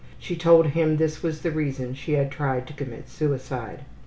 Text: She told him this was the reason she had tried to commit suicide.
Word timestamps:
She 0.17 0.35
told 0.35 0.65
him 0.65 0.97
this 0.97 1.21
was 1.21 1.41
the 1.43 1.51
reason 1.51 1.93
she 1.93 2.13
had 2.13 2.31
tried 2.31 2.65
to 2.65 2.73
commit 2.73 3.07
suicide. 3.07 3.81